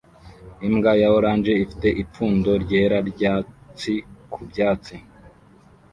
Imbwa 0.67 0.91
ya 1.01 1.09
orange 1.17 1.51
ifite 1.63 1.87
ipfundo 2.01 2.51
ryera 2.63 2.97
ryatsi 3.11 3.93
ku 4.31 4.39
byatsi 4.49 4.95